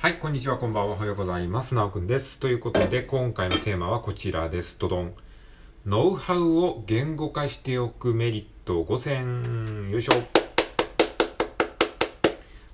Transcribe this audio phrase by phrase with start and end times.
[0.00, 1.74] はい、こんにちは、こんばんは、おはようございます。
[1.74, 2.40] なおくんです。
[2.40, 4.78] ということで、今回のテーマはこちらです。
[4.78, 5.12] どどん。
[5.84, 9.90] ノウハウを言語化しておくメリット5選。
[9.90, 10.39] よいしょ。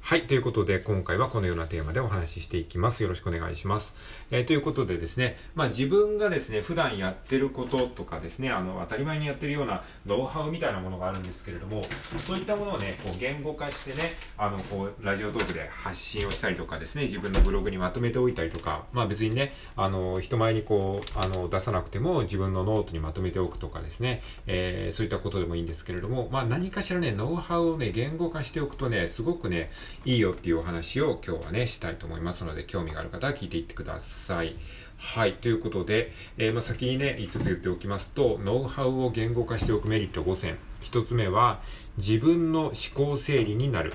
[0.06, 0.28] はい。
[0.28, 3.02] ということで、今回はこのようなテーマでお話ししていきます。
[3.02, 3.92] よろしくお願いします。
[4.30, 11.82] えー、ということでですね、まあ自分がですね、普段やってることとかですね、あの、当たり前にやってるようなノウハウみたいなものがあるんですけれども、
[12.24, 29.68] そういったものをね、こう言語化してね、あの、こう、ラジオトークで発信をしたりとかですね、自分のブログにまとめておいたりとか、まあ別にね、あの、人前にこう、あの、出さなくても自分のノートにまとめておくとかですね、えー、そういったことでもいいんですけれども、まあ何かしらね、ノウハウをね、言語化しておくとね、すごくね、
[30.06, 34.54] いいよっていうお話を今日はね、したいと思いますので、興味がある方は聞いていってください。
[34.98, 35.32] はい。
[35.32, 40.58] ということで、えー、まあ、先にね、5つ言っておきますと、ノウハウを言語化しておくメリット5選。
[40.82, 41.60] 1つ目は、
[41.98, 43.94] 自分の思考整理になる。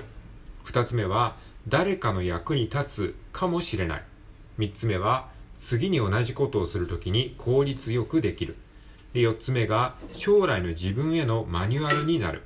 [0.66, 4.04] 2つ目は、誰かの役に立つかもしれない。
[4.58, 8.56] 3つ目は、次に同じことをするときに効率よくできる。
[9.14, 12.42] で、4つ目が、将来の自分へのマニュアルになる。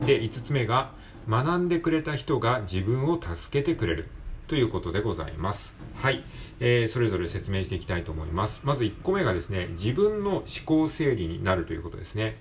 [0.00, 0.92] で、5つ目が、
[1.28, 4.08] 学んでくれた人が自分を助けてくれる。
[4.48, 5.74] ということでございます。
[5.96, 6.22] はい。
[6.60, 8.60] えー、それぞれ説明していきたいと思います。
[8.62, 12.36] まず1個目がですね、自分の思考整理になるということですね。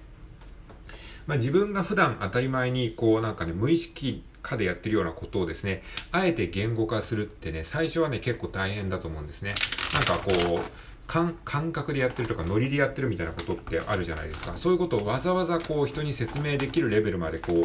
[1.26, 9.56] まあ、自分が普段当たり前にこうなんかね、無意識化でやってるようなことをですね、あえて言語化するってね、最初はね、結構大変だと思うんですね。
[9.94, 14.58] なんかこう、感感覚でやってるとかノリでやってるみたいなことってあるじゃないですか。
[14.58, 17.56] そういうことをわざわざこう人に説明できるレベルまでこう、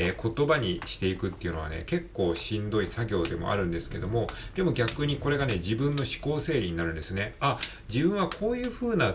[0.00, 7.34] えー、言葉にしていくっていうのはね、結構しんどい作業でもあるんですけども、でも逆にこれがね、自分の思考整理になるんですね。
[7.38, 7.58] あ、
[7.92, 9.14] 自分はこういう風な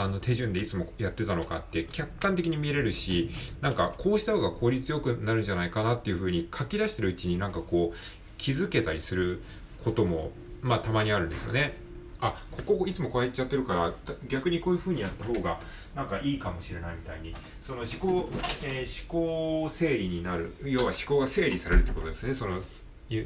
[0.00, 7.96] あの手順でいつもやってたのかって客観的に見れるし、なんかこうした方が効率よくなるんじゃないかなっていう風に書き出してるうちになんかこう
[8.38, 9.42] 気づけたりする
[9.84, 10.30] ことも
[10.62, 11.90] まあたまにあるんですよね。
[12.22, 12.34] あ
[12.66, 13.92] ここいつもこうやっちゃってるから
[14.28, 15.58] 逆にこういう風にやった方が
[15.94, 18.28] なんかいいかもしれないみたいにその思考、
[18.62, 22.60] えー、思考整理になる要は思考が整理されるってことですねその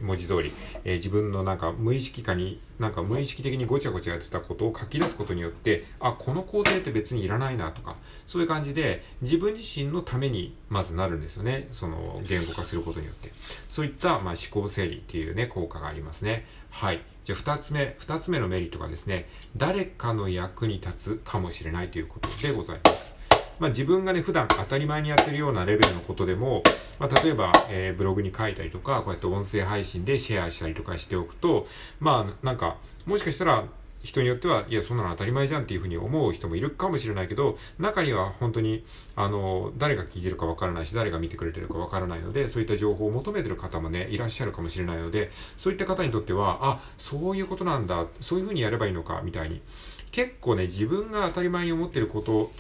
[0.03, 0.53] 文字通り、
[0.85, 7.97] えー、自分のなんか無意識化に、なんか無意識的にごちゃごちゃやってたことを書き出すことによって、あ、この工程って別にいらないなとか、
[8.27, 11.69] そういう感じで自分自身のためにまずなるんですよね。
[11.71, 13.31] その言語化することによって。
[13.69, 16.47] そういった、まあ、思考整理っていうね、効果がありますね。
[16.71, 17.03] はい。
[17.23, 23.14] じゃあ二つ目、二つ目のメリットがですね、誰かの役に立つかもしれないということでございます。
[23.59, 26.63] まあ、自分がね、普段当たり前にやってるようなレベルのことでも、
[26.99, 31.67] まあ、例えば、えー、ブログに書いたりとか、こうやって音声配信でシェアしたりとかしておくと、
[32.01, 32.77] まあ、なんか、
[33.07, 33.65] もしかしたら、
[34.05, 38.85] 人によっては、いや、そんなの当たり前じゃんっていうふうに思う人もいるかもしれないけど、中には本当に、
[39.17, 49.63] あの、誰が聞いてるかわからないし、誰が見てくれてるかわからないので、そういった情報を求めてる方もね、いらっしゃるかもしれないので、そういった方にとっては、あ、そういうことなんだ、そういうふうにやればいいのか、みたいに、
[50.11, 52.53] 結構ね、自分が当たり前に思ってること、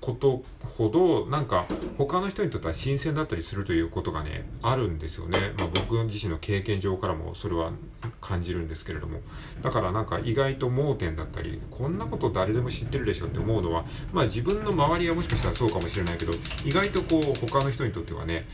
[0.00, 1.66] ことほど、なんか、
[1.98, 5.52] 他の人にとっては新鮮だったりするということがね、あるんですよね。
[5.58, 7.72] まあ僕自身の経験上からもそれは
[8.20, 9.20] 感じるんですけれども。
[9.62, 16.32] だからなんか意外と盲点だったり、こんなこと誰でも知ってるでしょって思うのは、まあ自分の周りはもしかしたらそうかもしれないけど、
[16.64, 18.48] 意外とこう他の人にとってはね、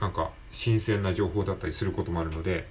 [0.00, 2.66] なんか新鮮な情報だったりすることもあるので、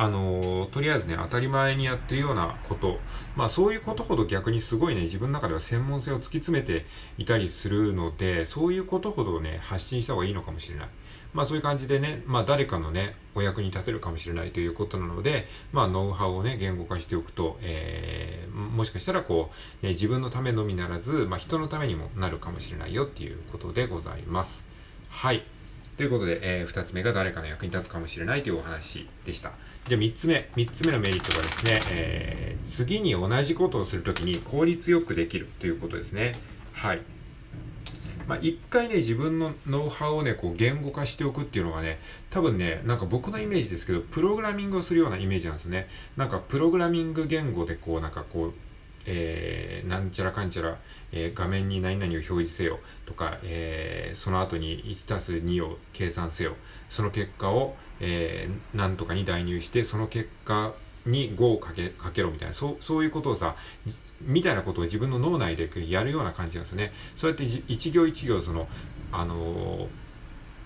[0.00, 3.00] あのとりあえずね、当たり前にやってるようなこと、
[3.34, 6.86] まあそういうことほど逆にすごいね、自分の中では専門性を突き詰めて
[7.18, 10.88] いたりするので、そういうことほどね、発信した方がいいのかもしれない。
[11.34, 19.50] まあそういう感じでね、まあ誰かのね、お役に立てるかもしれないということなので、まあノウハウをね、言語化しておくと、えー、もしかしたらこ
[19.82, 24.64] う、ね、自分のためのみならず、まあ人のためにもなるかもしれないよっていうことでございます。
[25.08, 25.42] はい。
[25.96, 29.54] ということで、えー、二つ目が誰かの役に立つかもしれないというお話でした。
[29.86, 36.34] じゃあ3つ目、3つ目のメリットがですね、えー、次に同じことをするときに効率よくできるということですね。
[36.72, 37.00] はい。
[38.28, 45.88] まあ、一回ね、自分のノウハウをね、こう言語化しておくっていうのがね、多分ね、なんか僕のイメージですけど、プログラミングをするようなイメージなんですね。
[46.18, 48.52] なんかプログラミング言語でこう、なんかこう、
[49.06, 50.76] えー、なんちゃらかんちゃら、
[51.12, 56.54] えー、画面に何々を表示せよとか、えー、その後に1たす2を計算せよ。
[56.88, 60.72] その結果を、えー、なんとかに代入して、その結果
[61.06, 63.56] に5をかけ、かけろみたいな、そう、そういうことをさ、
[64.20, 66.92] みたいなことを自分の脳内でやるような感じなんですよね。
[67.16, 68.68] そうやって一行一行その、
[69.12, 69.86] あのー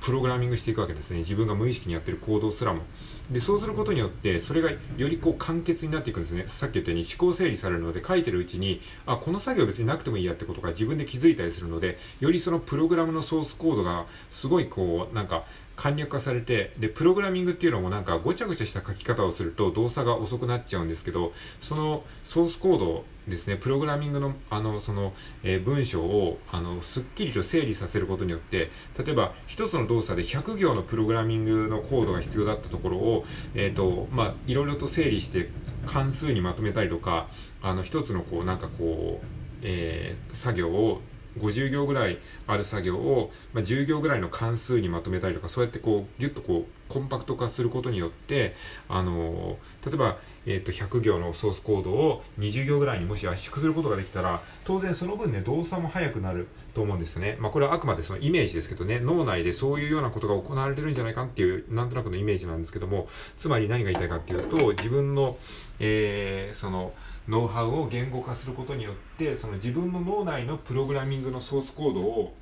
[0.02, 1.18] プログラミングしていくわけですね。
[1.18, 2.82] 自分が無意識にやってる行動すらも。
[3.30, 6.44] でそうすることによってそれがよりこう簡潔になっていくんですね。
[6.48, 15.44] さっき言ったように思考整理されるので書いてるうちにあこの作業別になくてもいいやってことが自分で気づいたりするのでよりそのプログラムのソースコードがすごいこうなんか
[15.76, 25.12] 簡略化されて、で、プログラミングっていうのもなんかごちゃごちゃした書き方をすると動作が遅くなっちゃうんですけど、そのソースコードですね、プログラミングの、あの、その、
[25.44, 33.24] えー、文章を、あの、すっきりと整理させることによって、例えば、1つの動作で100行のプログラミングのコードが必要だったところを、
[33.54, 35.50] え、ー、と、まあ、いろいろと整理して
[35.86, 37.28] 関数にまとめたりとか、
[37.62, 39.26] あの、1つのこう、なんかこう、
[39.62, 41.00] えー、作業を
[41.38, 48.54] 50行ぐらいある作業を、まあ、10行ぐらいの関数にまとめたりとか、そうやってこう、ぎゅっとこう、コンパクト化することによって、
[48.88, 57.36] あのー、例えば、えっ、ー、と、100行のソースコードを20行ぐらいにもし圧縮することができたら、当然その分ね、動作も速くなると思うんですよね。
[57.40, 63.06] まあ、これはあくまでそのイメージですけどね、脳内でそういうようなことが行われてるんじゃないかっていう、なんとなくのイメージなんですけども、
[63.38, 65.36] つまり何が言いたいかっていうと、自分の、
[65.80, 66.92] えー、その、
[67.28, 72.34] ノウハウを言語化することによってその自分の脳内のプログラミングのソースコードを、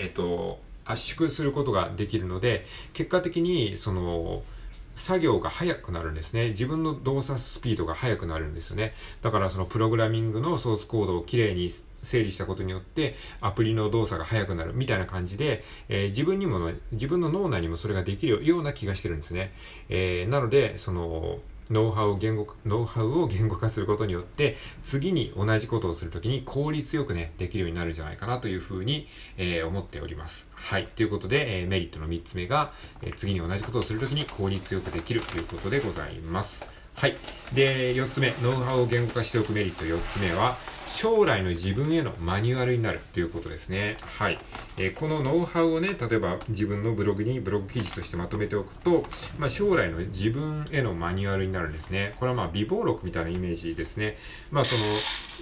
[0.00, 4.42] え、ー、と圧縮することができるので結果的にその
[4.94, 6.50] 作業が速くなるんですね。
[6.50, 8.92] 自分の動作スピードが速くなるんですよね。
[9.22, 11.70] だからそのプログラミングのソースコードをきれいに
[12.02, 19.52] 整理したことによってアプリの動作が速くなるみたいな感じで、えー、自分にも自分の脳内にもそれができるような気がしてるんですね。
[19.88, 21.38] えー、なので、その、
[21.70, 30.48] ノウハウを言語、ノウハウを言語化することによって、次に同じことをするときに効率よくね、できるようになるんじゃないかなというふうに、えー、思っております。
[30.54, 30.86] はい。
[30.86, 32.72] ということで、えー、メリットの3つ目が、
[33.02, 36.66] えー、次に同じことをするときに効率よくできるということでございます。
[36.94, 37.16] はい。
[37.54, 40.56] で、4つ目、ノウハウを言語化しておくメリット4つ目は、
[40.94, 43.96] 将来の自分へのマニュアルになるということですね。
[44.18, 44.38] はい。
[44.76, 49.04] えー、このノウハウをね、例えば自分のブログにブログ記事としてまとめておくと、
[49.38, 52.12] まあ、将来の自分へのマニュアルになるんですね。
[52.16, 54.18] これはまあ、微暴録みたいなイメージですね。
[54.50, 54.82] まあ、その、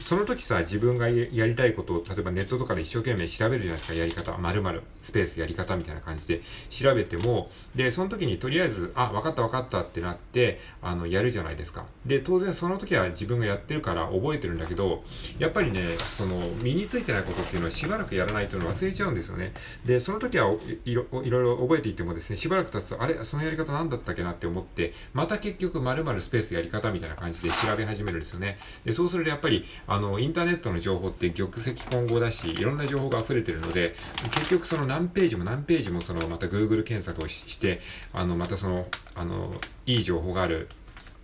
[0.00, 11.86] その時さ、自分がやりたいことを、例えばネットとかで一生懸命調べるじゃないですか、やり方、〇〇、スペースやり方みたいな感じで調べても、で、その時にとりあえず、あ、分かった分かったってなって、あの、やるじゃないですか。
[12.06, 15.02] で、当然その時は自分がやってるから覚えてるんだけど、
[15.40, 19.54] やっぱりね、その、身についてないことっていうのはしばらくやらないというのを忘れちゃうんですよね。
[19.86, 20.52] で、その時は
[20.84, 28.58] いろいろ覚えていてもですね、しばらく経つと、あれ、そのやり方何だったっけなって思って、また結局〇〇スペースやり方みたいな感じで調べ始めるんですよね。
[28.84, 33.96] で、そうするとやっぱり、あの、インターネットの情報って玉石混合だし、いろんな情報が溢れてるので、
[34.32, 37.80] 結局その何ページも何ページもそのまた Google 検索をして、
[38.12, 40.68] あの、またその、あの、いい情報がある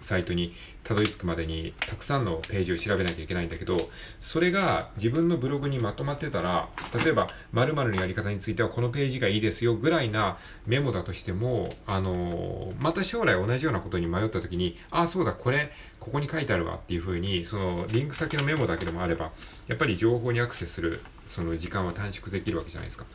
[0.07, 0.55] サイトに
[0.85, 3.77] たどり着くまでにたくさんのページを調べなきゃいけないんだけど、
[4.21, 6.69] それが自分のブログにまとまってたら、
[7.05, 19.33] 例えば〇〇のやり方についてはこのページがいいですよぐらいなメモだとしても、あの、また将来同じようなことに迷った時に、ああ、そうだ、これ、ここに書いてあるわっていう風に、そのリンク先のメモだけでもあれば、
[19.67, 23.07] やっぱり情報にアクセスするその時間は短縮できるわけじゃないですか。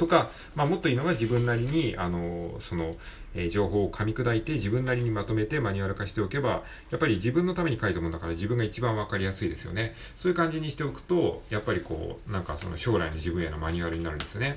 [0.00, 2.96] とか、まあ、もっといいのは自分なりに、あの、その、
[3.34, 9.94] えー、情報を噛み砕いて自分なりにまとめてマニュアル化しておけば、やっぱり自分のために書いたものだから自分が一番わかりやすいですよね。
[10.16, 14.56] そういう感じにしておくと、やっぱりこう、なんかその将来の自分へのマニュアルになるんですよね。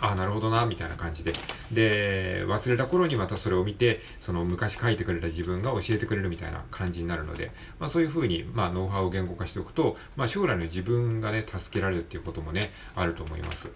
[0.00, 1.32] ああ、なるほどな、みたいな感じで。
[1.72, 12.62] で、忘れた頃にまたそれを見て、その昔書いてくれた自分が教えてくれるみたいな感じになるので、まあそういうふうに、まあノウハウを言語化しておくと、まあ将来の自分がね、助けられるっていうこともね、
[12.94, 13.70] あると思います。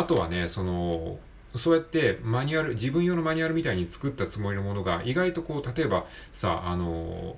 [0.00, 1.18] あとはね、その、
[1.54, 7.36] そうやってマニュアル、自分用のマニュアルみたいに作ったつもりのものが、意外とこう、例えばさ、あの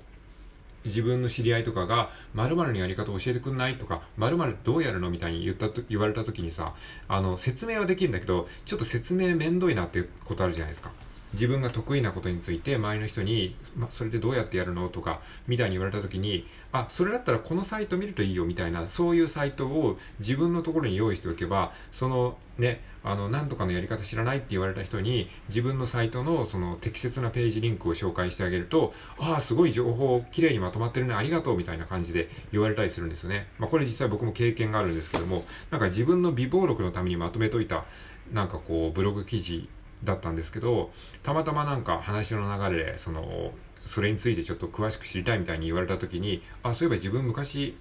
[0.85, 6.73] 自分の知り合いとかが、〇〇のやり方を教えてくんないとか、〇〇どうやるのみたいに言ったと、言われた時にさ、
[7.09, 10.91] あの、説明はできるんだけど、ちょっと説明めんどいなってことあるじゃないですか。
[11.33, 33.47] 自分が得意なことについて周りの人に、ま、それでどうやってやるのとか、みたいに言われた時に、あ、それだったらこのサイト見るといいよみたいな、そういうサイトを自分のところに用意しておけば、そのね、あの、なんとかのやり方知らないって言われた人に、自分のサイトのその適切なページリンクを紹介してあげると、ああ、すごい情報きれいにまとまってるね、ありがとうみたいな感じで言われたりするんですよね。
[33.57, 37.85] まあ、これ実際僕も経験があるんですけども、なんか自分の微暴録のためにまとめといた、
[38.31, 39.67] なんかこう、ブログ記事
[40.03, 40.91] だったんですけど、
[41.21, 43.53] たまたまなんか話の流れで、その、
[43.85, 47.77] それについてちょっと詳しく知りたいみたいに言われた時に、あ、そういえば自分昔、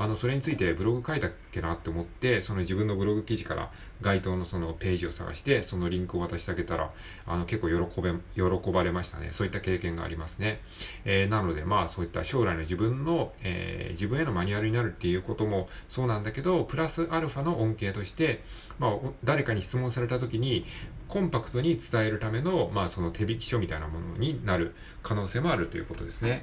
[0.00, 6.88] あの、それについてブログ書いたっけなって思って、その自分のブログ記事から該当のそのページを探して、そのリンクを渡してあげたら、
[7.26, 9.28] あの、結構喜べ、喜ばれましたね。
[9.32, 10.62] そういった経験がありますね。
[11.04, 18.42] えー、なので、まあ、そういった将来の自分の、えー、自分へのマニュアルになるっていうこともそうなんだけど、プラスアルファの恩恵として、
[18.78, 18.92] まあ、
[19.22, 20.64] 誰かに質問された時に、
[21.08, 26.42] コンパクトに伝えるための、まあ、その手引き書みたいなものになる可能性もあるということですね。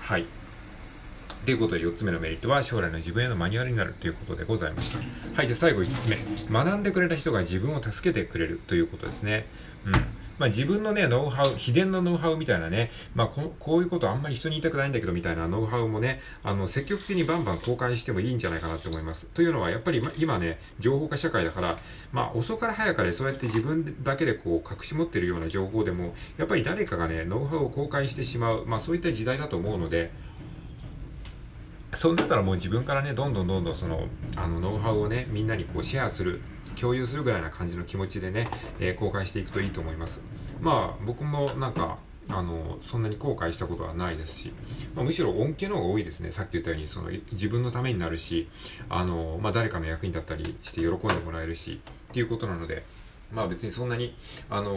[0.00, 0.24] はい。
[1.44, 4.98] ということで4つ目のメリットは将来の自分へのマニュアルになるということでございました。
[5.34, 6.52] はい、じゃあ最後5つ目。
[6.52, 9.46] 学んでくれた人が自分を助けてくれるということですね。
[9.86, 9.92] うん。
[10.38, 19.26] まあ、自分のね、ノウハウ、秘伝のノウハウみたいなね、まあこ、こういうことあんまり人に言いたくないんだけどみたいなノウハウもね、あの、積極的にバンバン公開してもいいんじゃないかなと思います。
[19.26, 21.76] というのは、やっぱり今ね、情報化社会だから、
[22.12, 30.12] まあ、遅から早かれそうやって自分だけでこう、隠し持ってるような情報でも、やっぱり誰かがね、ノウハウを公開してしまう、まあ、そういった時代だと思うので、
[31.94, 36.40] そうなったらもう自分からね、どんどんどんどんその、あの、ノウハウをね、みんなにこうシェアする、
[36.78, 38.46] 共有するぐらいな感じの気持ちでね、
[38.78, 40.20] えー、公開していくといいと思います。
[40.60, 41.98] まあ、僕もなんか、
[42.30, 44.52] あの、そんなに後悔したことはないですし、
[44.94, 46.30] まあ、むしろ恩恵の方が多いですね。
[46.30, 48.48] さっき言ったように、その、自分のためになるし、
[48.90, 51.80] あの、まあ、誰かの役に立ったりして喜んでもらえるし、
[52.10, 52.84] っていうことなので、
[53.32, 54.14] まあ別にそんなに、
[54.48, 54.72] あの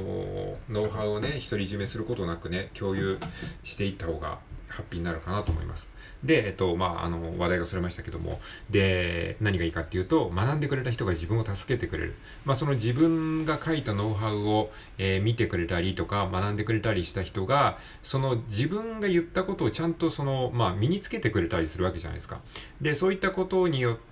[0.70, 3.18] ノウハウをね、独り占めすることなくね、共有
[3.64, 4.40] していった方が
[4.72, 5.90] ハッピーになるかなと思います。
[6.24, 12.16] で、えっと、まあ、あの、話題がそれましたけども、で、何がいいかっていうと、学んでくれた人が自分を助けてくれる。
[12.46, 22.42] まあ、その自分が書いたノウハウを、えー、見てくれたりとか、学んでくれたりした人が、その自分が言ったことをちゃんとその、まあ、身につけてくれたりするわけじゃないですか。
[22.82, 24.11] で、そういったことによって、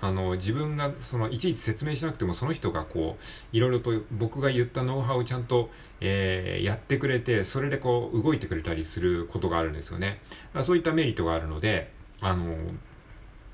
[0.00, 5.70] あの、自分が、その、いちいち説明しなくても、その人がこう、いろいろと僕が言ったノウハウをちゃんと、
[6.00, 10.20] えー、やってくれて、それでこう、動いてくれたりすることがあるんですよね。
[10.62, 12.56] そういったメリットがあるので、あの、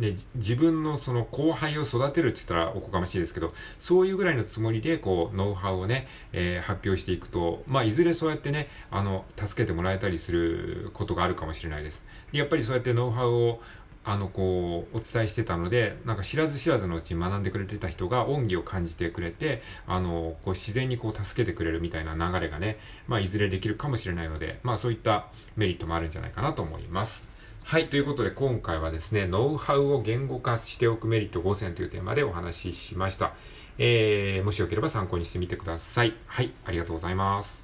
[0.01, 12.09] ね、自分のその後輩を育てるって言ったらおこがましいですけど、そういうぐらいのつもりで、こう、ノウハウをね、えー、発表していくと、まあ、いずれそうやってね、あの、助けてもらえたりすることがあるかもしれないです。
[12.33, 13.61] でやっぱりそうやってノウハウを、
[14.03, 22.79] あの、こう、お伝えしてたので、なんか知らず知らずのうちに学んでくれてた人が恩義を感じてくれて、あの、こう自然にこう助けてくれるみたいな流れがね、
[23.09, 25.27] まあいずれできるかもしれないので、まあそういった
[25.57, 27.29] メリットもあるんじゃないかなと思います。
[27.65, 27.89] はい。
[27.89, 33.35] ということで今回はですね、ノウハウを言語化しておくメリット5選というテーマでお話ししました。
[33.79, 36.15] えー、もしよければ参考にしてみてください。
[36.27, 36.53] はい。
[36.65, 37.60] ありがとうございます。